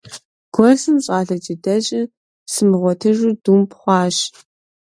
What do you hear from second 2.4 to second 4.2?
сымыгъуэтыжу думп хъуащ.